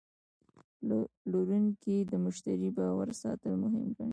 [1.23, 4.09] پلورونکی د مشتری باور ساتل مهم ګڼي.